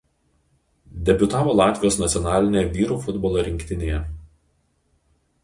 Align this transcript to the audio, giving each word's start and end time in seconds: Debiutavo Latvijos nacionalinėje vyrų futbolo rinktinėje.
Debiutavo 1.09 1.53
Latvijos 1.59 1.99
nacionalinėje 2.05 2.65
vyrų 2.79 2.99
futbolo 3.05 3.45
rinktinėje. 3.51 4.01